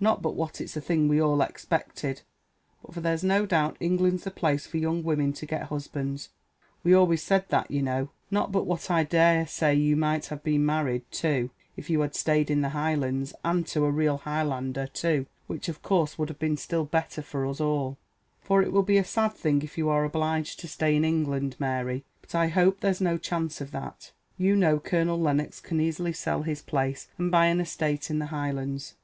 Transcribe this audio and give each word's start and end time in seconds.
not 0.00 0.20
but 0.20 0.34
what 0.34 0.60
it's 0.60 0.76
a 0.76 0.82
thing 0.82 1.08
we 1.08 1.18
all 1.18 1.40
expected, 1.40 2.20
for 2.92 3.00
there's 3.00 3.24
no 3.24 3.46
doubt 3.46 3.74
England's 3.80 4.24
the 4.24 4.30
place 4.30 4.66
for 4.66 4.76
young 4.76 5.02
women 5.02 5.32
to 5.32 5.46
get 5.46 5.62
husbands 5.68 6.28
we 6.84 6.92
always 6.92 7.22
said 7.22 7.46
that, 7.48 7.70
you 7.70 7.80
know; 7.80 8.10
not 8.30 8.52
but 8.52 8.64
what 8.66 8.90
I 8.90 9.02
dare 9.02 9.46
say 9.46 9.74
you 9.74 9.96
might 9.96 10.26
have 10.26 10.44
been 10.44 10.66
married, 10.66 11.10
too, 11.10 11.48
if 11.74 11.88
you 11.88 12.02
had 12.02 12.14
stayed 12.14 12.50
in 12.50 12.60
the 12.60 12.68
Highlands, 12.76 13.32
and 13.42 13.66
to 13.68 13.86
a 13.86 13.90
real 13.90 14.18
Highlander, 14.18 14.86
too, 14.88 15.24
which, 15.46 15.70
of 15.70 15.80
course, 15.82 16.18
would 16.18 16.28
have 16.28 16.38
been 16.38 16.58
still 16.58 16.84
better 16.84 17.22
for 17.22 17.46
us 17.46 17.58
all; 17.58 17.96
for 18.42 18.60
it 18.60 18.72
will 18.74 18.82
be 18.82 18.98
a 18.98 19.04
sad 19.04 19.32
thing 19.32 19.62
if 19.62 19.78
you 19.78 19.88
are 19.88 20.04
obliged 20.04 20.60
to 20.60 20.68
stay 20.68 20.96
in 20.96 21.02
England, 21.02 21.56
Mary; 21.58 22.04
but 22.20 22.34
I 22.34 22.48
hope 22.48 22.80
there's 22.80 23.00
no 23.00 23.16
chance 23.16 23.62
of 23.62 23.70
that: 23.70 24.12
you 24.36 24.54
know 24.54 24.78
Colonel 24.78 25.18
Lennox 25.18 25.60
can 25.62 25.80
easily 25.80 26.12
sell 26.12 26.42
his 26.42 26.60
place, 26.60 27.08
and 27.16 27.30
buy 27.30 27.46
an 27.46 27.58
estate 27.58 28.10
in 28.10 28.18
the 28.18 28.26
Highlands. 28.26 28.94